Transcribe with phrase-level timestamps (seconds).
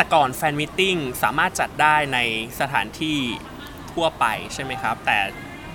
[0.00, 2.18] แต่ก่อน fan meeting สามารถจัดได้ใน
[2.60, 3.18] สถานที่
[3.92, 5.18] ทั่วไปใช่ไหมครับ แต่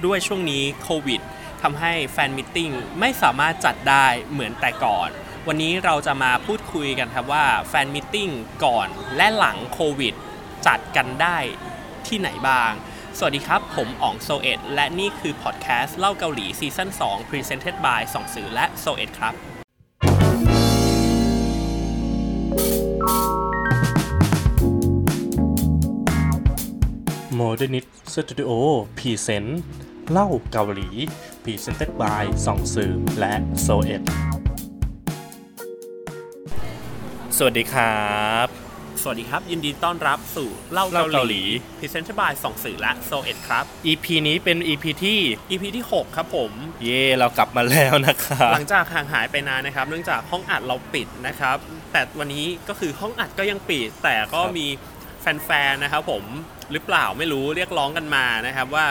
[0.06, 1.22] ด้วยช่วงนี้โควิด
[1.62, 5.10] ทำให้ fan meeting ไม่สามารถจัดได้เหมือนแต่ก่อน
[5.48, 8.30] วันนี้เราจะมาพูดคุยกันครับว่า fan meeting
[8.66, 10.14] ก่อนและหลังโควิด
[10.68, 11.38] จัดกันได้
[12.08, 12.72] ที่ไหนบ้าง
[13.18, 19.55] สวัสดีครับ ผมอ๋องโซเอ็ดและนี่คือพอดแคสต์เล่าเกาหลีซีซั่น2 Presented by สองสื่อและโซเอ็ดครับ
[27.56, 29.62] เดิร์นิต studio present
[30.12, 30.90] เล่าเกาหลี
[31.44, 34.02] presented by บายสองสื่อและโซเอ็ด
[37.38, 38.06] สวัสดีครั
[38.46, 38.48] บ
[39.02, 41.44] สวัสดีครับ ยินดีต้อนรับสู่เล่าเกาหลี เล่าเกาหลี
[41.80, 45.20] Presented by สองสื่อและโซเอ็ดครับ EP นี้เป็น EP ที่
[45.52, 46.52] EP ที่ 6 ครับผม
[46.84, 51.58] เย่เรากลับมาแล้วนะครับหลังจากห่างหายไปนานนะครับ เนื่องจากห้องอัดเราปิดนะครับ
[51.92, 54.68] แต่วันนี้ก็คือห้องอัดก็ยังปิด แต่ก็ครับมี
[55.22, 56.24] แฟนๆนะครับผม
[56.72, 58.86] หรือเปล่าไม่รู้เรียกร้องกันมานะครับว่า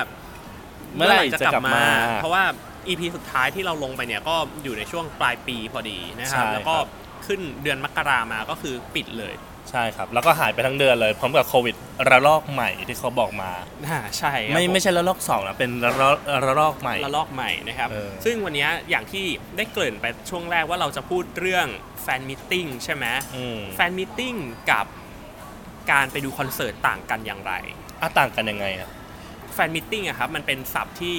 [0.95, 1.81] เมื่อไหร่จะกลับมา
[2.17, 2.45] เพราะว่า
[2.89, 6.89] EP สุดท้ายที่เราลงไปเนี่ยก็อยู่ในช่วงปลายปีพอดีนะครับใช่แล้วก็ครับ
[7.27, 9.35] ขึ้นเดือนมกรามาก็คือปิดเลย
[9.71, 11.75] ใช่ครับ แล้วก็หายไปทั้งเดือนเลยพร้อมกับโควิด
[12.11, 13.51] ระลอกใหม่ที่เขาบอกมา
[13.89, 19.25] อ่าใช่ครับไม่ผไม่ใช่ระลอกสองนะเป็นระลอกระลอกใหม่ระลอกใหม่นะครับเออซึ่งวันนี้อย่างที่
[19.57, 21.67] ได้เกริ่นไปช่วงแรกว่าเราจะพูดเรื่อง
[22.03, 24.35] fan meeting ใช่ไหมอืม fan meeting
[24.71, 24.87] กับ
[25.91, 27.53] การไปดูคอนเสิร์ตต่างกันอย่างไร
[28.01, 28.91] อะต่างกันยังไงอะ
[29.55, 31.19] fan meeting อะครับมันเป็นศัพท์ที่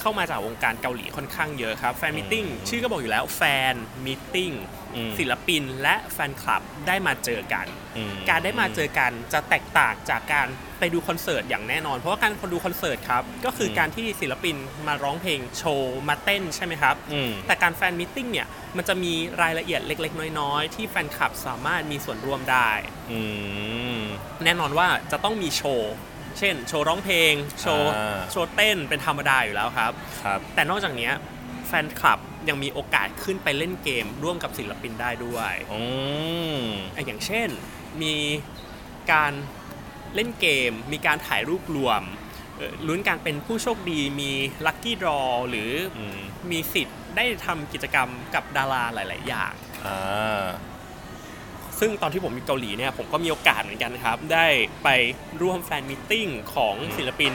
[0.00, 3.74] เข้ามาจากวงการเกาหลีค่อนข้างเยอะครับ fan meeting อืมชื่อก็บอกอยู่แล้ว fan
[4.06, 4.52] meeting
[4.96, 10.48] อืมศิลปินและแฟนคลับได้มาเจอกันอืมการได้มาเจอกันจะแตกต่างจากการ
[10.78, 22.70] ไปดูคอนเสิร์ตอย่างแน่นอน เพราะว่าการดูคอนเสิร์ตครับ ก็คือการที่ศิลปินมาร้องเพลงโชว์มาเต้นใช่ไหมครับอืมแต่การ fan meeting เนี่ย มันจะมีรายละเอียดเล็ก ๆ น้อย ๆ ที่แฟนคลับสามารถมีส่วนร่วมได้
[23.12, 23.20] อื
[23.98, 24.00] ม
[24.44, 25.92] แน่นอนว่าจะต้องมีโชว์
[26.38, 29.92] เช่น โชว์ร้องเพลง โชว์อ่า โชว์เต้นเป็นธรรมดาอยู่แล้วครับ
[30.24, 31.12] ครับ แต่นอกจากเนี้ย
[31.68, 32.18] แฟนคลับ
[32.48, 35.82] ยังมีโอกาสขึ้นไปเล่นเกมร่วมกับศิลปินได้ด้วยอื
[36.58, 36.62] ม
[36.94, 37.48] อะอย่างเช่น
[38.02, 38.14] มี
[39.12, 39.32] การ
[40.14, 42.02] เล่นเกม มีการถ่ายรูปรวม
[42.56, 44.30] เอ่อลุ้นการเป็นผู้โชคดีมี
[44.66, 45.20] lucky draw
[45.50, 46.18] หรืออืม
[46.50, 49.52] มีสิทธิ์ได้ทำกิจกรรมกับดาราหลาย ๆ อย่าง
[49.86, 50.46] อ่า
[51.80, 54.46] ซึ่งตอนที่ผมอยู่เกาหลีเนี่ยผมก็มีโอกาสเหมือนกันครับ ได้
[54.84, 54.88] ไป
[55.42, 57.34] ร่วม fan meeting ของอืมศิลปิน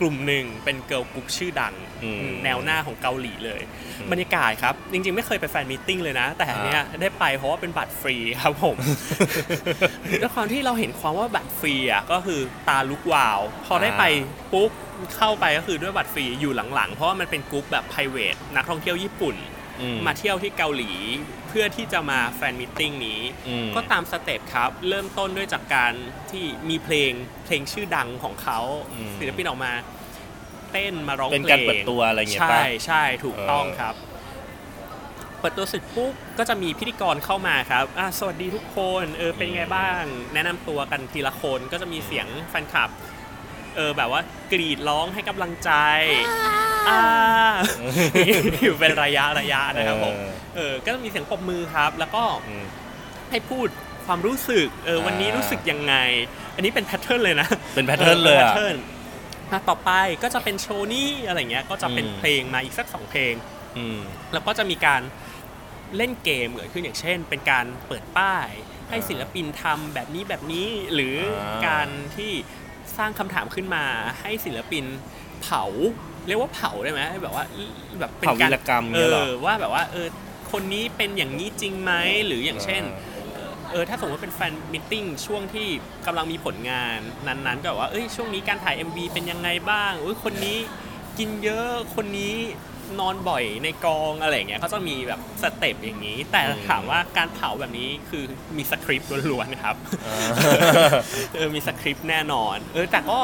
[0.00, 1.74] กลุ่มหนึ่งเป็น girl group ชื่อดัง
[2.04, 3.60] อืมแนวหน้าของเกาหลีเลย
[4.00, 8.76] อืม บรรยากาศครับ จริงๆ ไม่เคยไป fan meeting เลยนะ แต่อันเนี้ยได้ไปเพราะว่าเป็นบัตรฟรีครับผม
[10.20, 14.04] ด้วยความที่เราเห็นความว่าบัตรฟรีอะก็คือตาลุกวาว พอได้ไป
[14.52, 14.70] ปุ๊บ
[15.16, 19.36] เข้าไปก็คือด้วยบัตรฟรีอยู่หลังๆ เพราะว่ามันเป็นกรุ๊ปแบบ p r i v a t นักท่องเที่ยวญี่ปุ่น
[19.80, 20.92] อื มาเที่ยวที่เกาหลี
[21.50, 25.92] เพื่อที่จะมา fan meeting นี้อืมก็ตาม step ครับ เริ่มต้นด้วยจากการ
[26.30, 27.12] ที่มีเพลง
[27.44, 28.58] เพลงชื่อดังของเขา
[28.92, 29.72] อืมศิลปินออกมา
[30.72, 33.94] เต้นมาร้องเพลเป็นการเปิดตัวอะไรอย่างเงี้ยใช่ป่ะใช่ถูกต้องเออครับ
[35.38, 40.02] เปิดตัวเสร็จปุ๊บก็จะมีพิธีกรเข้ามาครับอะสวัสดีทุกคนเออเป็นไงบ้าง
[40.34, 42.90] แนะนำตัวกันทีละคนก็จะมีเสียงแฟนคลับ
[43.76, 44.20] เออแบบว่า
[44.52, 45.70] กรีดร้องให้กำลังใจ
[46.88, 47.02] อ่า
[48.62, 52.64] อยู่เป็นระยะระยะนะครับผมเออเออก็จะมีเสียงปรบมือครับ แล้วก็อืม
[53.30, 53.68] ให้พูด
[54.06, 55.94] ความรู้สึกเออวันนี้อ่ารู้รู้สึกยังไง
[56.54, 58.76] อันนี้เป็น pattern เลยนะเป็น pattern เลยอะ pattern
[59.52, 59.90] อะต่อไป
[60.22, 63.34] ก็จะเป็นโชว์นี่อะไรเงี้ยก็จะเป็นอืมเพลงมาอีกสักสองเพลง
[63.76, 63.98] อืม
[64.32, 65.02] แล้วก็จะมีการ
[65.96, 68.48] เล่นเกมเกิดขึ้นอย่างเช่น เป็นการเปิดป้าย
[68.88, 71.16] ให้ศิลปินทำแบบนี้แบบนี้หรือ
[71.50, 71.86] อาการ
[72.16, 72.32] ที่
[72.96, 73.84] สร้างคำถามขึ้นมา
[74.20, 74.84] ให้ศิลปิน
[75.42, 75.64] เผา
[76.28, 77.44] เรียกว่าเผาได้ไหมแบบว่า
[78.00, 80.06] แบบเป็นเผาการวีรกรรมเอเนี่ยเหรออว่าแบบว่าเออ
[80.52, 81.92] คนนี้เป็นอย่างนี้จริงไหม
[82.26, 82.82] หรืออย่างเช่น
[83.72, 85.68] เออถ้าสมมติว่าเป็นแฟนมิทติ้งช่วงที่
[86.06, 90.58] กำลังมีผลงานนั้นๆ ก็แบบว่าเอ้ยช่วงนี้การถ่าย MV เป็นยังไงบ้างอุ้ยคนนี้
[91.18, 92.34] กินเยอะคนนี้
[93.00, 98.24] นอนบ่อยในกองอะไรอย่างเงี้ยเขาจะมีแบบ step อย่างนี้ แต่อืมถามว่าการเผาแบบนี้คือ
[98.56, 99.76] มีสคริปต์ล้วนๆครับ
[100.06, 100.18] อ่า
[101.36, 103.18] เออมีสคริปต์แน่นอน เออแต่ก็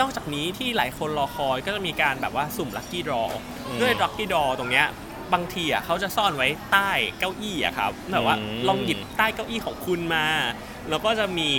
[0.00, 3.22] นอกจากนี้ที่หลายคนรอคอยก็จะมีการแบบว่าสุ่ม lucky draw
[3.66, 4.86] อืมด้วย lucky draw ตรงเนี้ย
[5.34, 10.26] บางทีอะเขาจะซ่อนไว้ใต้เก้าอี้อะครับแบบว่าอืมลองหยิบใต้เก้าอี้ของคุณมา
[10.88, 11.50] แล้วก็จะมี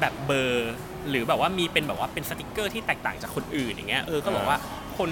[0.00, 0.72] แบบเบอร์
[1.08, 4.58] หรือแบบว่ามีเป็นแบบว่าเป็นสติกเกอร์ที่แตกต่างจากคนอื่นอย่างเงี้ยเออก็บอกว่า
[4.98, 5.10] คน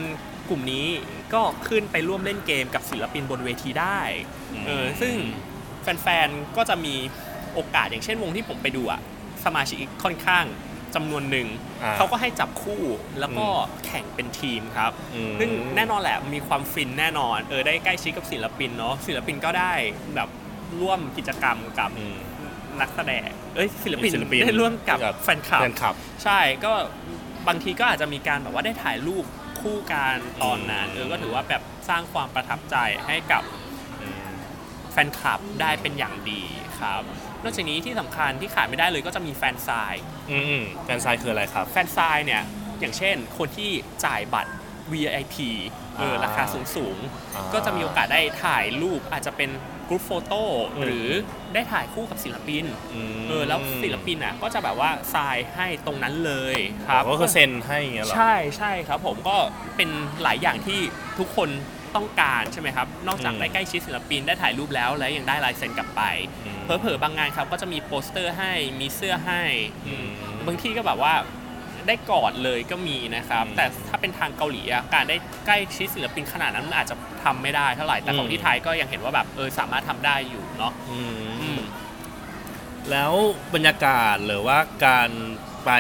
[0.49, 0.87] กลุ่มนี้
[1.35, 4.01] ก็ขึ้นไปร่วมเล่นเกมกับศิลปินบนเวทีได้
[4.67, 5.15] เออซึ่ง
[5.83, 6.95] แฟนๆก็จะมี
[7.55, 9.01] โอกาสอย่างเช่นวงที่ผมไปดูอะ
[9.45, 10.45] สมาชิกค่อนข้าง
[10.95, 11.49] จำนวนหนึ่ง
[11.83, 12.83] อ่าเขาก็ให้จับคู่
[13.21, 13.47] แล้วก็
[13.87, 19.73] แข่งเป็นทีมครับ อืม ซึ่งแน่นอนแหละมีความฟินแน่นอนเออได้ใกล้ชิดกับศิลปินเนาะศิลปินก็ได้
[20.15, 20.29] แบบ
[20.81, 22.19] ร่วมกิจกรรมกับอืม
[22.81, 25.95] นักแสดงเอ้ยศิลปินศิลปินได้ร่วมกับกับ แฟนคลับ แฟนคลับ
[26.25, 26.73] ใช่ก็
[27.49, 29.25] บางทีก็อาจจะมีการแบบว่าได้ถ่ายรูป
[29.61, 32.77] คู่กันตอนนั้นอืมเออก็ถือว่าแบบสร้างความประทับใจ
[33.07, 33.43] ให้กับ
[34.93, 36.43] แฟนคลับได้เป็นอย่างดี
[36.79, 37.03] ครับ
[37.45, 42.43] นอกจากนี้ที่สำคัญที่ขาดไม่ได้เลยก็จะมีแฟนไซน์อืมอืมแฟนไซน์คืออะไรครับ แฟนไซน์เนี่ย
[42.81, 43.71] อย่างเช่น คนที่
[44.05, 44.53] จ่ายบัตร
[44.93, 45.37] VIP
[45.99, 49.51] เอออ่าราคาสูงสูงๆอ่าก็จะมีโอกาสได้ถ่ายรูปอาจจะเป็น
[49.89, 50.43] group photo
[50.77, 51.09] อืมหรือ
[51.55, 52.65] ได้ถ่ายคู่กับศิลปินอื
[53.23, 56.57] มเออแล้วศิลปินอะก็จะแบบว่าทรายให้ตรงนั้นเลย
[56.89, 59.37] ครับก็คือเซ็นให้อย่างเงี้ยเหรอใช่ใช่ครับผมก็
[59.77, 59.89] เป็น
[60.23, 60.81] หลายอย่างที่
[61.19, 61.49] ทุกคน
[61.97, 66.03] ต้องการใช่ไหมครับ นอกจากอืมได้ใกล้ชิดศิลปินได้ถ่ายรูปแล้วแล้วยังได้ลายเซ็นกลับไป
[66.47, 69.43] อืมเผลอๆบางงานครับก็จะมีโปสเตอร์ให้มีเสื้อให้
[69.89, 70.07] อืม
[70.47, 71.15] บางที่ก็แบบว่า
[71.87, 81.61] ได้กอดเลยก็มีนะครับอืมแต่ถ้าเป็นทางเกาหลีอะการได้ใกล้ชิดศิลปินขนาดนั้นมันอาจจะทำไม่ได้เท่าไหร่แต่ของอืมที่ไทยก็ยังเห็นว่าแบบเออสามารถทำได้อยู่เนาะอืมอืม
[82.91, 83.13] แล้ว
[83.55, 85.11] บรรยากาศหรือว่าการ
[85.65, 85.71] ไป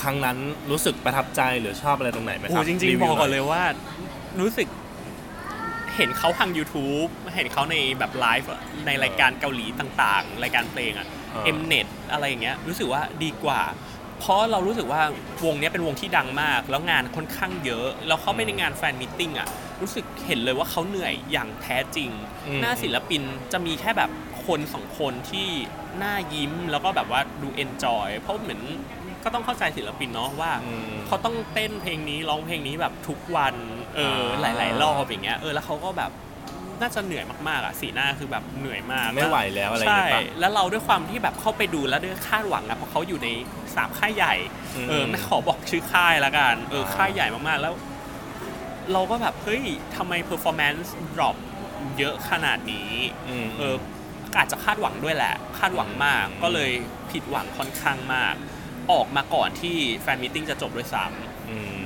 [0.00, 0.38] ครั้งนั้น
[0.70, 3.62] รู้สึกประทับใจหรือชอบอะไรตรงไหนไหมคโอ้รับจริงวิๆวบอกก่อนหเลยว่า
[4.40, 4.68] รู้สึก
[5.96, 13.62] เห็นเขาทาง YouTube เห็นเขาในแบบไลฟ์อะในรายการเกาหลีต่างๆ รายการเพลงอะอ่า Mnet อะไรอย่างเงี้ยรู้สึกว่าดีกว่า
[14.20, 15.02] เพราะเรารู้สึกว่า
[15.44, 19.48] วงเนี้ยเป็นวงที่ดังมาก แล้วงานค่อนข้างเยอะ แล้วเขาไปในงาน fan meeting อะ
[19.82, 22.10] รู้สึกเห็นเลยว่าเขาเหนื่อยอย่างแท้จริง
[22.46, 23.22] อืมหน้าศิลปิน
[23.52, 24.10] จะมีแค่แบบ
[24.46, 25.48] คนสองคนที่
[25.98, 28.60] หน้ายิ้มแล้วก็แบบว่าดู enjoy เพราะเหมือน
[29.24, 33.54] ก็ต้องเข้าใจศิลปินเนาะว่าอืมเขาต้องเต้นเพลงนี้ร้องเพลงนี้แบบทุกวัน
[33.94, 36.10] เอออ่าหลาย ๆ รอบอย่างเงี้ยเออแล้วเขาก็แบบ
[36.80, 43.28] น่าจะเหนื่อยมากๆอะสีหน้าคือแบบเหนื่อยมากไม่ไหวแล้วอะไรอย่างใช่เงี้ยใช่ปะแล้วเราด้วยความที่แบบเข้าไปดูแล้วด้วยคาดหวังนะเพราะเขาอยู่ใน
[43.76, 44.34] สามค่ายใหญ่
[44.76, 47.74] อือืมเออไม่ขอบอกชื่อค่ายละกันเอออ่าค่ายใหญ่มากๆแล้ว
[48.92, 49.62] เราก็แบบเฮ้ย
[49.96, 51.36] ทำไม performance drop
[51.98, 52.90] เยอะขนาดนี้
[53.46, 53.76] มเออ
[54.38, 56.70] อาจจะคาดหวังด้วยแหละ คาดหวังมากอืมก็เลย
[57.10, 58.34] ผิดหวังค่อนข้างมาก
[58.92, 61.76] ออกมาก่อนที่ fan meeting จะจบด้วยซ้ำอืม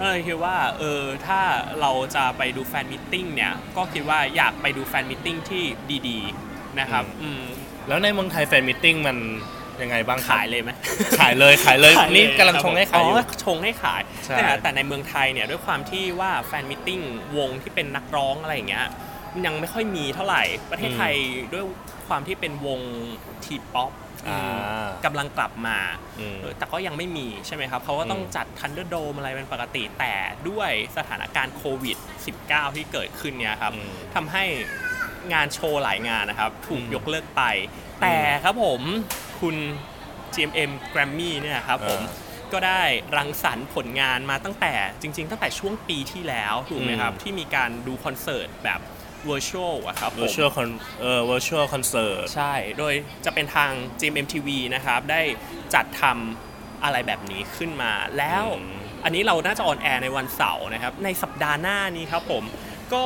[0.00, 1.40] ก็เลยคิดว่าเออถ้า
[1.80, 5.64] เราจะไปดู fan meeting เนี่ยก็คิดว่าอยากไปดู fan meeting ที่
[6.08, 7.42] ดีๆนะครับอืม
[7.88, 9.16] แล้วในเมืองไทย fan meeting มัน
[9.82, 10.70] ยังไงบ้างครับขายเลยไหม
[11.20, 17.00] ขายเลยขายเลยขายนี่กำลังชงให้ขายอยู่อ๋อชงให้ขายใช่แต่แต่ในเมืองไทยเนี่ยด้วยความที่ว่า fan meeting
[17.36, 18.86] วงที่เป็นนักร้องอะไรอย่างเงี้ย
[19.34, 21.14] มันยังไม่ค่อยมีเท่าไหร่ประเทศไทย
[21.52, 21.64] ด้วย
[22.08, 22.80] ความที่เป็นวง
[23.44, 24.09] T-pop อ่า
[25.04, 25.78] กำลังกลับมา
[26.20, 30.14] อืมเออแต่ก็ยังไม่มีใช่ไหมครับเขาก็ต้องอืมจัดทันเดอร์โดมอะไรเป็นปกติแต่
[30.48, 31.96] ด้วยสถานการณ์โควิด
[32.36, 34.44] -19 ที่เกิดขึ้นเนี่ยครับอืมทำให้
[35.32, 37.42] งานโชว์หลายงานนะครับถูกอืมยกเลิกไป
[38.02, 38.80] แต่ครับผม
[39.40, 39.56] คุณ
[40.34, 42.82] GMM Grammy เนี่ยครับผมอ่าก็ได้
[43.16, 48.80] รังสรรค์ผลงานมาตั้งแต่จริง ๆ ตั้งแต่ช่วงปีที่แล้วถูกไหมครับอืมที่มีการดูคอนเสิร์ตแบบ
[49.30, 50.68] virtual อะครับผม virtual con
[51.00, 52.94] เอ่อ virtual concert ใช่ โดย
[53.24, 53.70] จะเป็นทาง
[54.00, 55.22] GMMTV นะครับ ได้
[55.74, 62.44] จัดทำอะไรแบบนี้ขึ้นมา แล้วอืมอันนี้เราน่าจะ on air ในวันเสาร์นะครับ ในสัปดาห์หน้านี้ครับผม
[62.94, 63.04] ก็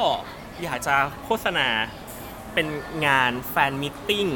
[0.62, 1.68] อยากจะโฆษณา
[2.54, 2.66] เป็น
[3.06, 4.26] งาน fan meeting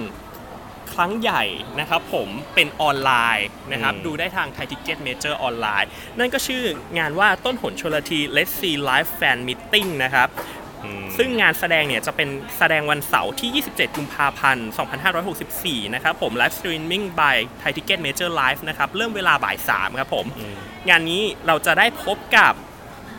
[0.93, 1.45] ครั้งใหญ่
[1.81, 5.89] นะครับผมเป็นออนไลน์นะครับอืมดูได้ทาง ThaiTicketMajor ออนไลน์
[6.19, 6.65] นั่นก็ชื่อ
[6.99, 10.68] งานว่าต้นหนชลที Let's See Live Fan Meeting นะครับอืม
[11.17, 12.29] ซึ่งงานแสดงเนี่ยจะเป็น
[12.59, 14.69] แสดงวันเสาร์ที่ 27 กุมภาพันธ์
[15.31, 20.55] 2564 นะครับผม Live Streaming by Thai Ticket Major Live นะครับ เริ่มเวลาบ่าย 3 ครับผมอืม
[20.89, 22.55] งานนี้เราจะได้พบกับ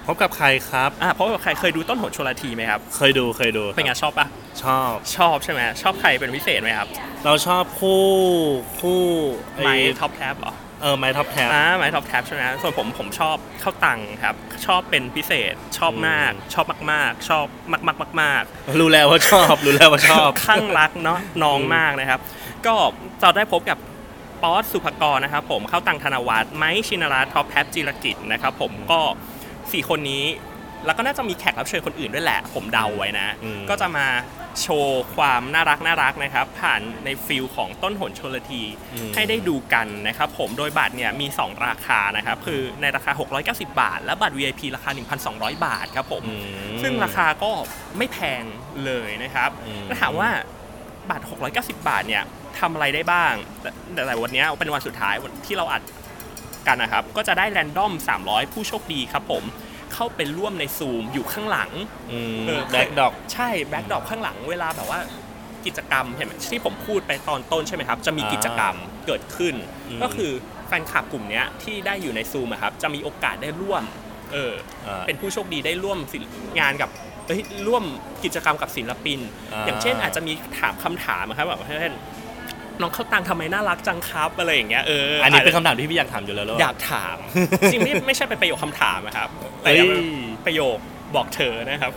[0.07, 4.27] พบกับใครครับอ่าเพราะว่าใครเคยดูต้นหนชลธีไหมครับ เคยดูเคยดู เป็นไงครับชอบปะ
[4.63, 6.87] ชอบชอบใช่ไหมชอบใครเป็นพิเศษไหมครับ
[7.25, 8.05] เราชอบคู่
[8.79, 17.45] คู่ไมค์ท็อปแท็ปเหรอ เออไมค์ท็อปแท็ปอ่าไมค์ท็อปแท็ปใช่ไหมส่วนผมผมชอบเข้าตังค์ครับ ชอบเป็นพิเศษชอบมากอืมชอบมากๆ ชอบ
[17.87, 22.19] มากๆมากๆรู้แล้วว่าชอบรู้แล้วว่าชอบคลั่งรักเนาะน้องอืมมากนะครับ
[22.65, 22.75] ก็
[23.21, 23.77] เราได้พบกับ
[24.43, 28.99] ป๊อดศุภกรนะครับผมข้าวตังธนวัฒน์ไมค์ชินรัฐท็อปแท็ปจิรกิตติ์นะครับผมก็
[29.71, 30.23] สี่คนนี้
[30.85, 34.07] แล้วก็น่าจะมีแขกรับเชิญคนอื่นด้วยแหละ ผมเดาไว้นะอืมก็จะมา
[34.61, 43.11] โชว์ความน่ารักน่ารักนะครับ ผ่านใน feel ของต้นหนชลธีอืมให้ได้ดูกันนะครับผมโดยบัตรเนี่ยมี 2 ราคานะครับ คือในราคา
[43.45, 44.89] 690 บาท และบัตร VIP ราคา
[45.27, 46.35] 1,200 บาทครับผมอื
[46.73, 47.51] มซึ่งราคาก็
[47.97, 48.43] ไม่แพง
[48.85, 50.29] เลยนะครับอืมถ้าถามว่า
[51.09, 52.23] บัตร 690 บาทเนี่ย
[52.59, 55.81] ทำอะไรได้บ้าง แต่แต่แต่วันเนี้ยเป็นวันสุดท้ายวันที่เราอัด
[56.67, 57.93] กันนะครับ ก็จะได้ random
[58.23, 59.43] 300 ผู้โชคดีครับผม
[60.01, 61.71] เข้าไปร่วมในซูมอยู่ข้างหลัง
[62.11, 64.99] อืมเออ backdrop ใช่ backdrop ข้างหลังเวลาแบบว่า
[65.65, 68.75] กิจกรรมเห็นไหมที่ผมพูดไปตอนต้นใช่ไหมครับ จะมีอ่ากิจกรรม
[69.05, 69.55] เกิดขึ้น
[69.89, 70.31] อืมก็คือ
[70.67, 73.83] แฟนคลับกลุ่มเนี้ยที่ได้อยู่ในซูมอะครับจะมีโอกาสได้ร่วม
[74.33, 74.53] เออ
[74.87, 76.29] อ่าเป็นผู้โชคดีได้ร่วมศิลป์
[76.59, 76.89] งานกับ
[77.27, 77.83] เอ้ยร่วม
[78.23, 79.19] กิจกรรมกับศิลปิน
[79.53, 81.95] อ่าอย่างเช่นอาจจะมีถามคำถามอะครับแบบเช่น
[82.81, 87.17] น้องเข้าตังทำไมน่ารักจังครับอะไรอย่างเงี้ยเอออัอันนี้เป็นคำถามที่พี่อยากถามอยู่แล้วหรือเปอล่ายากถาม
[87.71, 89.29] จริงๆไม่ไม่ใช่เป็นประโยคคำถามนะครับ
[89.61, 90.05] แต่เฮ้ยเป็น
[90.45, 90.77] ประโยค
[91.15, 91.91] บอกเธอนะครับ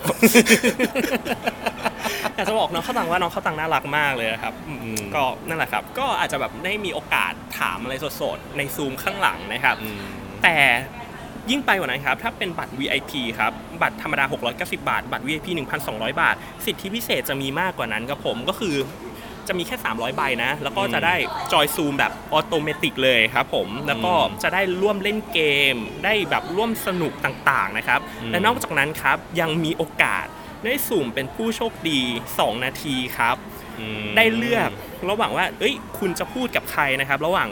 [2.34, 10.02] อยากจะบอกน้องเข้าตังว่าน้องเข้าตังน่ารักมากเลยครับ อืม ก็นั่นแหละครับ ก็อาจจะแบบได้มีโอกาสถามอะไรสดๆ ในซูมข้างหลังนะครับ อืม
[10.42, 10.56] แต่
[11.50, 14.24] ยิ่งไปกว่านั้นครับ ถ้าเป็นบัตร VIP ครับ บัตรธรรมดา
[14.54, 15.46] 690 บาท บัตร VIP
[15.84, 16.34] 1,200 บาท
[16.66, 18.74] สิทธิพิเศษจะมีมากกว่านั้นครับผม ก็คือ
[19.48, 21.14] จะมีแค่ 300 ใบนะ แล้วก็จะได้
[21.52, 25.40] จอยซูมแบบออโตเมติกเลยครับผม แล้วก็จะได้ร่วมเล่นเก
[25.74, 30.26] ม ได้แบบร่วมสนุกต่างๆนะครับ และนอกจากนั้นครับยังมีโอกาส
[30.64, 32.00] ได้สุ่มเป็นผู้โชคดี
[32.34, 33.36] 2 นาทีครับ
[33.80, 34.70] อืมได้เลือก
[35.10, 37.48] ระหว่างว่า เอ้ย คุณจะพูดกับใครนะครับ ระหว่าง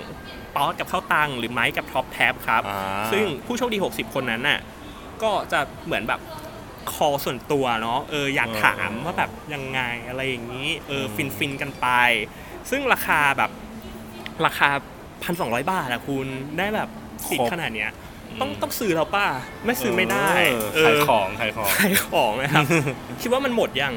[0.55, 2.81] ป๊อดกับข้าวตังหรือไมค์กับท็อปแท็ปครับอ่า
[3.13, 4.59] ซึ่งผู้โชคดี 60 คนนั้นน่ะ
[5.23, 6.21] ก็จะเหมือนแบบ
[6.93, 11.87] call ส่วนตัวเนาะเอออยากถามว่าแบบยังไงอะไรอย่างนี้เออฟินฟินๆกันไป
[12.71, 13.51] ซึ่งราคาแบบ
[14.47, 14.69] ราคา
[15.21, 16.27] 1,200บาทอะคุณ
[16.59, 16.89] ได้แบบ
[17.31, 17.91] สิทธิ์ขนาดเนี้ย
[18.41, 19.27] ต้องต้องซื้อแล้วป่ะ
[19.65, 20.29] ไม่ซื้อไม่ได้
[20.75, 22.65] เออขายของขายของขายของนะครับ
[23.21, 23.93] คิดว่ามันหมดยัง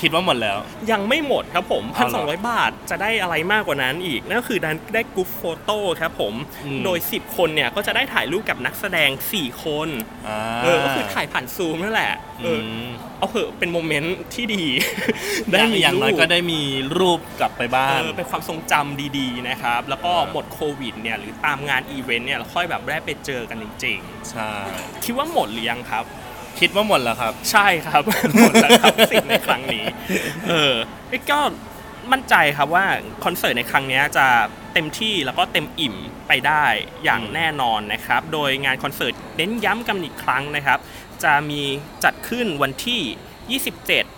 [0.00, 0.58] คิดว่าหมดแล้ว
[0.92, 6.34] ยังไม่หมดครับผมเอาเหรอ1,200 บาทจะได้อะไรมากกว่านั้นอีก นั่นก็คือได้ได้ group photo ครับผม
[6.64, 9.88] อืมโดย 10 คนเนี่ย ก็จะได้ถ่ายรูปกับนักแสดง 4 คน
[10.26, 12.86] อ่าเออก็คือถ่ายผ่านซูมนั่นแหละเอออม
[13.18, 14.64] เอาเถอะเป็น moment ที่ดี
[15.50, 16.60] อย่างมีอย่างน้อยรูปก็ได้มี
[16.98, 23.98] รูปกลับไปบ้าเอนอเป็นความทรงจำดีๆนะครับ แล้วก็อ่าหมดโควิดเนี่ยหรือตามงานอีเวนต์เนี่ยเราค่อยแบบได้ไปเจอกันจริง
[24.30, 26.04] ใช่ๆคิดว่าหมดหรือยังครับ
[26.60, 28.02] คิดว่าหมดแล้วครับ ใช่ครับ
[28.40, 29.84] หมดแล้วครับสิ่งในครั้งนี้
[30.48, 30.74] เออ
[31.08, 31.40] เอ้ยก็
[32.12, 32.86] มั่นใจครับว่า
[33.24, 34.26] คอนเสิร์ตในครั้งเนี้ยจะ
[34.74, 35.94] เต็มที่แล้วก็เต็มอิ่ม
[36.28, 36.64] ไปได้
[37.04, 40.78] อย่างอืมแน่นอนนะครับ โดยงานคอนเสิร์ตเน้นย้ำกันอีกครั้งนะครับ
[41.24, 41.62] จะมี
[42.04, 43.60] จัดขึ้นวันที่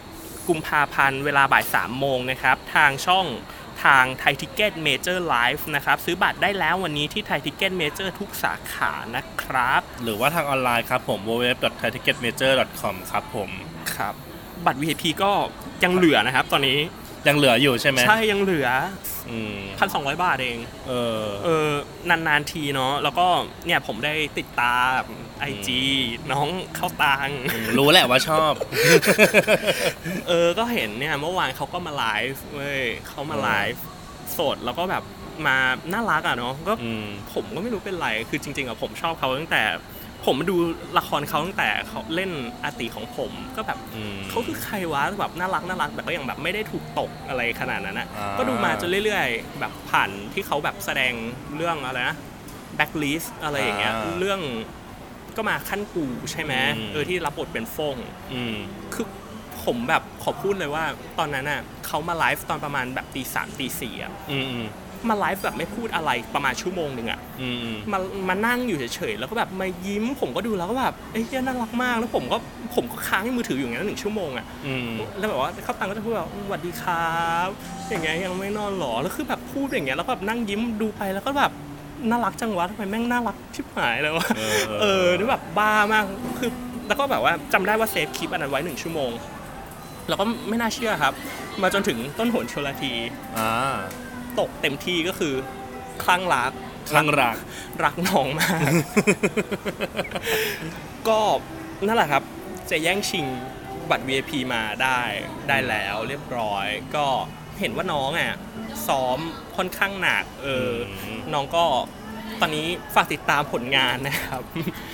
[0.08, 3.26] 27 กุมภาพันธ์เวลาบ่าย 3 โมงนะครับ ทางช่อง
[3.84, 13.50] ทาง Thai Ticket Major Live นะครับซื้อบัตรได้แล้ววันนี้ที่ Thai Ticket Major ทุกสาขานะครับ หรือว่าทางออนไลน์ครับผม www.thaiticketmajor.com ครับผม
[13.94, 14.14] ครับ
[14.66, 15.32] บัตร VIP ก็
[15.84, 16.78] ยังเหลือนะครับตอนนี้
[17.28, 18.68] ยังเหลืออยู่ใช่ไหมใช่ยังเหลือ
[19.30, 19.58] อืม
[19.90, 20.92] 1,200บาทเอง เอ
[21.22, 21.70] อ เออ
[22.08, 23.26] นานๆทีเนาะแล้วก็
[23.66, 25.02] เนี่ยผมได้ติดตาม
[25.40, 25.80] ไอจี
[26.32, 27.30] น้องเข้าตัง
[27.78, 28.52] รู้แหละว่าชอบ
[30.28, 33.82] เออก็เห็นเนี่ยเมื่อวานเขาก็มาไลฟ์เว้ยเขามาไลฟ์
[34.38, 35.04] สดแล้วก็แบบ
[35.46, 35.56] มา
[35.92, 39.62] น่ารักอะเนาะก็อืมผมก็ไม่รู้เป็นไรคือจริงๆอะผมชอบเขาตั้งแต่
[40.24, 40.56] ผมมาดู
[40.98, 42.30] ละครเขาตั้งแต่เขาเล่น
[42.64, 51.12] อาติของผม ก็แบบอืมเขาคือใครวะแบบน่ารักน่ารักแต่ก็ยังแบบไม่ได้ถูกตกอะไรขนาดนั้นนะอ่าก็ดูมาจนเรื่อยๆ แบบผ่านที่เขาแบบแสดง
[51.56, 52.16] เรื่องอะไรนะ
[52.76, 54.40] แบ็คลิสอะไรอย่างเงี้ยอ่าเรื่อง
[55.36, 57.96] ก็มาขั้นกูใช่ไหมอืม เออที่รับบทเป็นฟง
[58.32, 58.56] อืม
[58.94, 59.06] คือ
[59.64, 60.84] ผมแบบขอพูดเลยว่า
[61.18, 64.66] ตอนนั้นน่ะเขามาไลฟ์ตอนประมาณแบบตีสามตีสี่อะอืม อืม
[65.08, 72.38] มาไลฟ์แบบไม่พูดอะไรประมาณชั่วโมงหนึ่งอะอืม อืม มามานั่งอยู่เฉยๆแล้วก็แบบมายิ้ม ผมก็ดูแล้วก็แบบเอ้ยเหี้ยน่ารักมากแล้วผมก็
[72.74, 77.16] ผมก็ค้างในมือถืออยู่อย่างนั้นหนึ่งชั่วโมงอะอืม แล้วแบบว่าเข้าตังก็จะพูดแบบสวัสดีครั
[77.46, 77.48] บ
[77.88, 81.52] อย่างเงี้ยยังไม่นอนหรอ แล้วคือแบบพูดอย่างเงี้ยแล้วก็แบบนั่งยิ้มดูไปแล้วก็แบบ
[82.10, 84.42] น่ารักจังวะทำไมแม่งน่ารักชิบหายเลยวะเอ
[84.80, 86.04] เออนี่แบบบ้ามาก
[86.38, 86.50] คือ
[86.86, 89.10] แล้วก็แบบว่าจำได้ว่าเซฟคลิปอันนั้นไว้หนึ่งชั่วโมง
[90.08, 91.14] แล้วก็ไม่น่าเชื่อครับ
[91.62, 92.92] มาจนถึงต้นหนชลที
[93.38, 93.76] อ่า
[94.38, 95.34] ตกเต็มที่ก็คือ
[96.02, 96.52] คลั่งรัก
[96.90, 97.36] คลั่งรัก
[97.84, 98.70] รักน้องมาก
[101.08, 101.20] ก็
[101.86, 102.22] นั่นแหละครับ
[102.70, 103.26] จะแย่งชิง
[103.90, 105.00] บัตร VIP มาได้
[105.48, 107.06] ได้แล้วเรียบร้อยก็
[107.60, 108.34] เห็นว่าน้องอะ
[108.88, 109.18] ซ้อม
[109.56, 110.70] ค่อนข้างหนักเออ
[111.04, 111.64] อม น้องก็
[112.40, 114.42] ตอนนี้ฝากติดตามผลงานนะครับ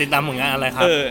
[0.01, 1.05] ติดตามผลงานอะไรครับ เออ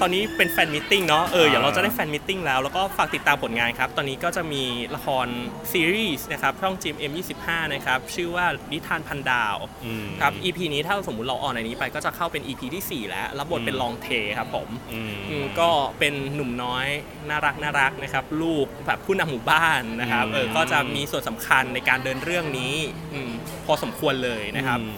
[0.00, 4.62] ตอนนี้เป็น fan meeting เนาะเอออ่าเดี๋ยวเราจะได้ fan meeting แล้วแล้วก็ฝากติดตามผลงานครับ ตอนนี้ก็จะมี
[4.94, 5.26] ละคร
[5.72, 7.12] ซีรีส์นะครับช่อง GMM
[7.42, 16.86] 25 นะครับ ชื่อว่านิทานพันดาวอืมครับ EP นี้ถ้าสมมุติเราออนในนี้ไปก็จะเข้าเป็น EP ที่ 4 แล้วรับบทเป็นอืมลองเทครับผมอืมอืมก็เป็นหนุ่มน้อย
[17.28, 22.74] น่ารักน่ารักนะครับ ลูกแบบผู้นำหมู่บ้านนะครับอืมเออก็จะมีส่วนสำคัญในการเดินเรื่องนี้
[23.12, 23.30] อืม
[23.66, 24.96] พอสมควรเลยนะครับอืม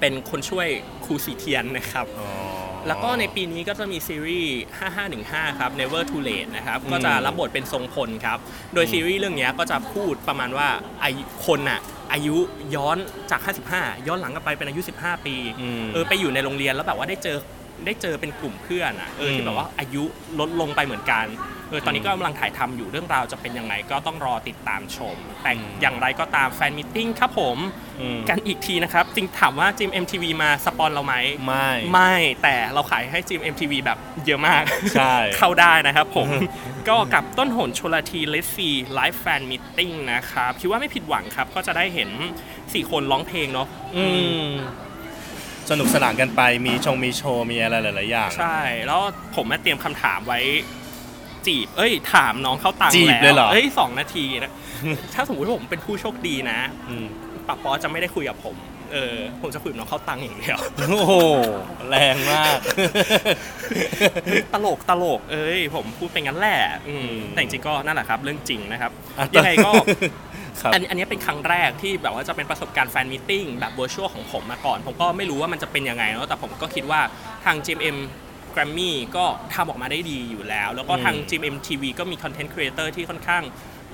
[0.00, 0.68] เป็นคนช่วย
[1.04, 2.28] ครูสีเทียนนะครับอ๋อ
[2.86, 4.56] แล้วก็ในปีนี้ก็จะมีซีรีส์
[5.08, 8.38] 5515 ครับ Never Too Late นะครับอืมก็จะรับบทเป็นทรงพลครับ
[8.74, 10.68] โดยอืมซีรีส์เรื่องเนี้ยก็จะพูดประมาณว่า
[11.04, 11.80] อายุคนน่ะ
[12.12, 12.36] อายุ
[12.74, 12.96] ย้อน
[13.30, 13.40] จาก
[13.72, 17.36] 55 ย้อนหลังกลับไปเป็นอายุ 15 ปีอืมเออไปอยู่ในโรงเรียนแล้วแบบว่าได้เจอ
[17.86, 20.04] ได้เจอเป็นกลุ่มเพื่อนอะเอออืที่มแบบว่าอายุ
[20.40, 21.26] ลดลงไปเหมือนกัน
[21.76, 27.58] อตอนนี้ก็กำลังถ่ายทำอยู่เรื่องราวจะเป็นยังไงก็ต้องรอติดตามชม แต่อืมอย่างไรก็ตาม fan meeting ครับผม
[28.00, 31.14] อืมกันอีกทีนะครับ จริงถามว่าจิม MTV มาสปอนเราไหม
[31.46, 34.62] ไม่ไม่แต่เราขายให้ GMMTV แบบเยอะมาก
[34.96, 36.28] ใช่เข้าได้นะครับผม
[36.88, 42.10] ก็กับต้นหนชลธี Let's Sea Live Fan Meeting นะครับ คิดว่าไม่ผิดหวังครับ ก็จะได้เห็น
[42.52, 44.04] 4 คนร้องเพลงเนาะอื
[44.46, 44.48] ม
[45.70, 49.00] สนุกสนานกันไปมีชงมีโชว์มีอะไรหลายๆอย่าง ใช่ แล้ว
[49.36, 50.40] ผมมาเตรียมคำถามไว้
[51.46, 54.52] จีบ เอ้ย ถามน้องเข้าตังค์จีบแล้วเลยเหรอเอ้ยสองนาทีนะ
[55.14, 56.58] ถ้าสมมติว่าผมเป็นผู้โชคดีนะ
[56.88, 57.06] อืม
[57.48, 58.56] ป๊อดป๊อดจะไม่ได้คุยกับผม
[58.92, 60.58] เออ ผมจะคุยกับน้องเข้าตังค์อย่างเดียว
[60.88, 61.12] โอ้โห
[61.88, 62.58] แรงมาก
[64.52, 69.70] ตลกตลก เอ้ย ผมพูดเป็นงั้นแหละอืมอืมแต่จริงๆก็นั่นแหละครับ เรื่องจริงนะครับ อะยังไงก็
[70.60, 77.00] ครับ อันอันนี้เป็นครั้งแรกที่แบบว่าจะเป็นประสบการณ์ fan meeting แบบ virtual ของผมมาก่อน ผมก็ไม่รู้ว่ามันจะเป็นยังไงเนาะแต่ผมก็คิดว่า
[77.44, 77.96] ทาง GMM
[78.54, 83.42] Grammy ก็ทำออกมาได้ดีอยู่แล้ว แล้วก็ทางอืม GMMTV ก็มี content creator ที่ค่อนข้าง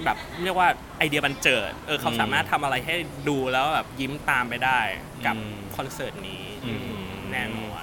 [0.04, 2.94] แบบเรียกว่าไอเดียบรรเจิด เออเขาอืมสามารถทำอะไรให้
[3.28, 4.80] ดูแล้วแบบยิ้มตามไปได้
[5.26, 7.82] กับอืมคอนเสิร์ตนี้อืมอืม แน่นอน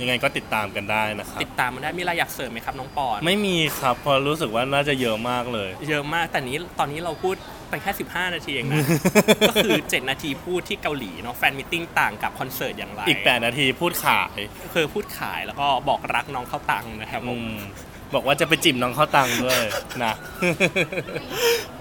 [0.00, 7.36] ยังไงก็ติดตามกันได้นะครับ ติดตามมันได้มีอะไรอยากเสริมไหมครับน้องปอน ไม่มีครับเพราะรู้สึกว่าน่าจะเยอะมากเลย เยอะมากแต่นี้ตอนนี้เราพูด
[7.70, 8.86] ไปแค่ 15 นาทีเองนะ
[9.48, 14.38] ก็คือ 7 นาทีพูดที่เกาหลีเนาะ fan meeting ต่างกับคอนเสิร์ตอย่างไรอีก 8 นาทีพูดขาย
[14.74, 17.58] คือพูดขายแล้วก็บอกรักน้องเข้าตังค์นะครับผอืมม
[18.14, 19.60] บอกว่าจะไปจิบน้องเข้าตังค์ด้วย
[20.04, 20.14] นะ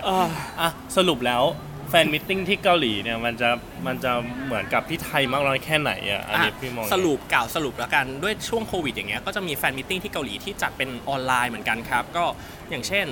[0.06, 0.28] เออ
[0.60, 1.44] อะสรุปแล้ว
[1.90, 3.50] fan meeting ที่เกาหลีเนี่ยมันจะ
[3.88, 4.12] มันจะ
[4.46, 12.24] เหมือนกับที่ไทยมากน้อยแค่ไหนอะอันนี้อะพี่มองสรุปกล่าวสรุปแล้วกันด้วยช่วงโควิดอย่างเงี้ยก็จะมี fan meeting ที่เกาหลีที่จัดเป็นออนไลน์เหมือนกันครับ ก็
[12.70, 13.06] อย่างเช่น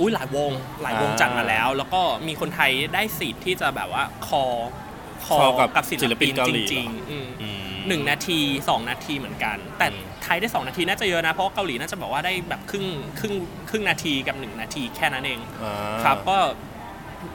[0.00, 0.52] อุ้ยหลายวง
[0.82, 12.86] หลายวงจัดมาแล้ว แล้วก็มีคนไทยได้สิทธิ์ที่จะแบบว่า call call call กับกับศิลปินเกาหลีจริงๆอืมอืมหนึ่งนาทีสองนาทีเหมือนกัน แต่อืมไทยได้2นาทีน่าจะเยอะนะ เพราะว่าเกาหลีน่าจะบอกว่าได้แบบครึ่ง
[13.18, 13.34] ครึ่ง
[13.70, 15.74] ครึ่งนาทีกับ1นาทีแค่นั้นเองอ่า
[16.04, 16.38] ครับก็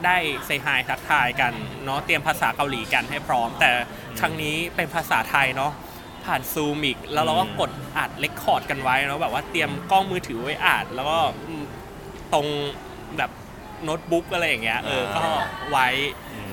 [0.04, 0.16] ได้
[0.46, 1.52] เซฮายทักทายกัน
[1.84, 3.70] เนาะเตรียมภาษาเกาหลีกันให้พร้อม แต่
[4.20, 5.72] ครั้งนี้เป็นภาษาไทยเนาะ
[6.24, 11.18] ผ่านซูมอีกแล้วเราก็กดอัดเลคคอร์ดกันไว้เนาะแบบว่าเตรียมกล้องมือถือไว้อัดแล้วก็
[11.48, 11.63] อืม
[12.32, 12.46] ตรง
[13.16, 13.30] แบบ
[13.84, 15.22] โน้ตบุ๊กอะไรอย่างเงี้ยเออก็
[15.70, 15.88] ไว้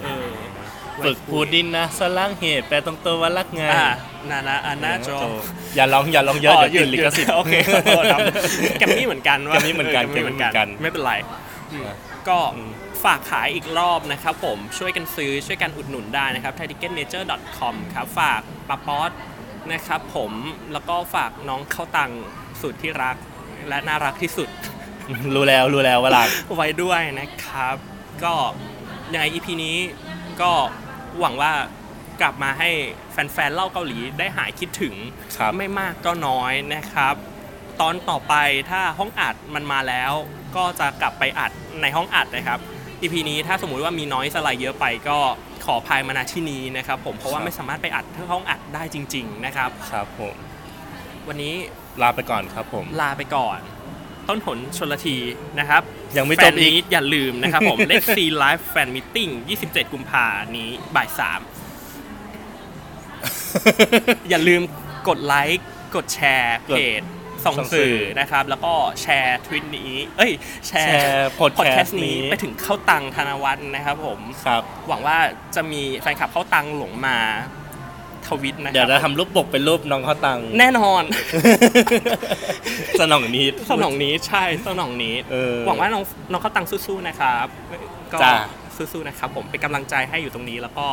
[0.03, 0.27] เออ
[0.95, 3.87] ไว้ฝึกพูดดินนะสลังเหตุแปลตรงตัวว่ารักไงอ่า
[4.29, 5.09] นานาอานาโจ
[5.75, 8.19] อย่าลองอย่าลองเยอะเดี๋ยวติดลิขสิทธิ์โอเคขอโทษครับ
[8.79, 11.13] แกมมี่เหมือนกันว่าแกมมี่เหมือนกันแกมมี่เหมือนกันแกมมี่เหมือนกันไม่เป็นไร
[11.71, 11.83] อืม
[12.27, 12.71] ก็อืม
[13.03, 19.11] ฝากขายอีกรอบนะครับผมช่วยกันซื้อช่วยกันอุดหนุนได้นะครับ thaitickettnature.com ครับฝากปาป๊อต
[19.71, 20.31] นะครับผม
[20.73, 22.11] แล้วก็ฝากน้องเข้าตัง
[22.61, 23.15] สุดที่รัก
[23.69, 24.49] และน่ารักที่สุด
[25.35, 27.75] รู้แล้วรู้แล้วว่ารัก ไว้ด้วยนะครับ
[28.23, 28.33] ก็
[29.13, 29.77] ยังไง EP นี้
[30.41, 30.51] ก็
[31.19, 31.51] หวังว่า
[32.21, 32.69] กลับมาให้
[33.11, 34.95] แฟนๆเล่าเกาหลีได้หายคิดถึง
[35.37, 37.15] ครับ ไม่มากก็น้อยนะครับ
[37.81, 38.35] ตอนต่อไป
[38.69, 40.11] ถ้าห้องอัดมันมาแล้ว
[40.55, 42.59] ก็จะกลับไปอัดในห้องอัดนะครับ
[43.01, 45.17] EP นี้ถ้าสมมุติว่ามีน้อยสไลด์เยอะไปก็
[45.65, 50.35] ขอพายมาณที่นี้นะครับ ผมเพราะว่าครับไม่สามารถไปอัดที่ห้องอัดได้จริง ๆ นะครับ ครับผม
[51.27, 51.53] วันนี้
[52.01, 53.59] ลาไปก่อนครับผม ลาไปก่อน
[54.27, 55.17] ต้นหนชนละที
[55.59, 55.81] นะครับ
[56.17, 59.31] ยังไม่แฟจนบอีกมีตอย่าลืมนะครับผม Let's See Live Fan Meeting
[59.63, 60.25] 27 กุมภา
[60.57, 61.19] นี้บ่าย3
[64.29, 64.61] อย่าลืม
[65.07, 67.01] กดไลค์กดแชร์เพจ
[67.43, 70.31] ส่องส่องสื่สื่ออนะครับ แล้วก็แชร์ทวิตนี้ เอ้ย
[70.67, 75.17] แชแชร์ร์พอดแคส podcast ต์นี้นี้ไปถึงเข้าตังธนวัฒน์นะครับผมครับหวังว่า
[75.55, 77.17] จะมีแฟนคลับเข้าตังหลงมา
[78.27, 81.03] ทวิตนะคเดี๋ยวรัจะทำรูปปกเป็นรูปน้องเข้าตังค์แน่นอน
[82.99, 87.47] สนองนิดสนองนี้ใช่สนองนี้เออหวังว่าน้องน้องเข้าตังสู้ๆนะครับ
[88.13, 88.33] ก็จ้า
[88.75, 90.87] สู้ๆนะครับผมเป็นกำลังใจให้อยู่ตรงนี้แล้วก็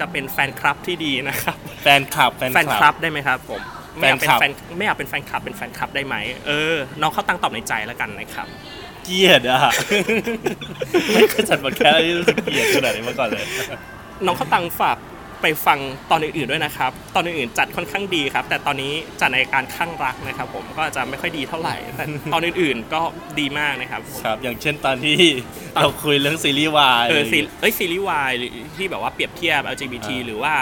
[0.00, 3.60] จะเป็นแฟนคลับที่ดีนะครับ แฟนคลับแฟนแฟนคคลัลับบได้ไหมครับผม
[3.96, 8.46] ไม่อยากเป็นแฟนคลับแฟนไม่อยากเป็นแฟนคลับเป็นแฟนคลับได้ไหมเออน้องเข้าตังตอบในใจแล้วกันนะครับ
[9.04, 9.58] เกลียดอะ
[11.14, 13.46] ไม่เคยจัดบทแคสที่รู้สึกเกลียดขนาดนี้มาก่อนเลย
[14.26, 14.96] น้องเข้าตังฝาก
[15.44, 15.80] ไปฟัง
[16.10, 23.00] ตอนอื่นๆด้วยนะครับ ตอนอื่นๆจัดค่อนข้างดีครับ แต่ตอนนี้จัดในการข้างรักนะครับ ผมก็จะไม่ค่อยดีเท่าไหร่ แต่ตอนอื่นๆก็
[23.38, 25.16] ดีมากนะครับผมครับอย่างเช่นตอนที่
[25.82, 28.30] เราคุยเรื่องซีรีส์วายเออซีเอ้ยซีรีส์วาย
[28.76, 30.54] ที่แบบว่าเปรียบเทียบ LGBT อ่าหรือว่า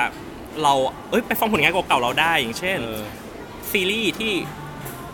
[0.62, 0.74] เรา
[1.10, 3.02] เอ้ยไปฟังผลงานเก่าๆเราได้อย่างเช่นเออ
[3.72, 4.32] ซีรีส์ที่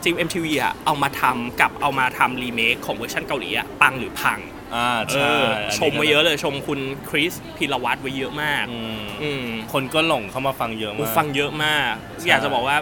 [0.05, 4.39] GMMTV อะเอามาทำกับเอามาทำรีเมคของเวอร์ชันเกาหลีอะปังหรือพัง
[4.75, 12.77] อ่าเอใช่ออันนี้ชมไว้เยอะเลยชมคุณคริสพิรวัตรไว้เยอะมากอืมอืม คนก็หลงเข้ามาฟังเยอะกูมาก ฟังเยอะมาก ใช่ อยากจะบอกว่า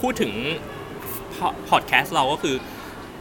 [0.00, 0.32] พูดถึง
[1.68, 2.56] พอดแคสต์เราก็คือ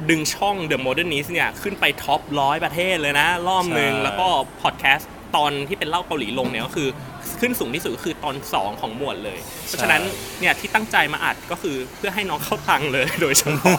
[0.10, 4.28] ดึงช่อง The Modernist เนี่ย ขึ้นไปท็อปร้อยประเทศเลยนะ รอบหนึ่งแล้วก็
[4.62, 6.88] พอดแคสต์ตอนที่เป็นเล่าเกาหลีลงเนี่ยก็คือ
[7.39, 10.02] ขึ้นสูงที่สุดก็คือตอน 2 ของหมวดเลย เพราะฉะนั้น
[10.39, 13.78] เนี่ยที่ตั้งใจมาอัดก็คือเพื่อให้น้องเข้าตังค์เลยโดยเฉพาะ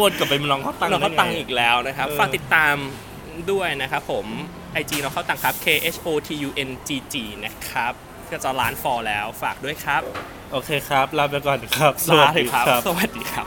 [0.00, 2.76] วนกลับไปน้องเขาตังค์เราก็ได้ไตังอีกแล้วนะครับเออฝากติดตาม
[3.52, 4.26] ด้วยนะครับผม
[4.80, 7.14] IG เราเข้าตังครับ K H O T U N G G
[7.44, 7.92] นะครับ
[8.30, 10.02] ก็จะล้านฟอลแล้วฝากด้วยครับ
[10.52, 13.46] โอเคครับ ลาไปก่อนครับลาเลยครับ สวัสดีครับ